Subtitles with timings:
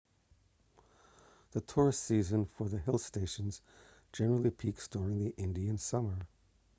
[1.51, 3.61] the tourist season for the hill stations
[4.11, 6.17] generally peaks during the indian summer